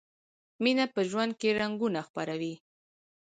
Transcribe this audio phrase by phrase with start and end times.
[0.63, 2.53] مینه په ژوند کې رنګونه خپروي.